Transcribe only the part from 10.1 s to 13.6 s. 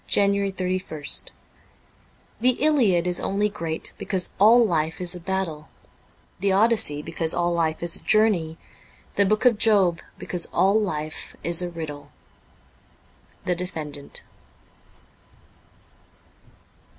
because all life is a riddle. * 'I he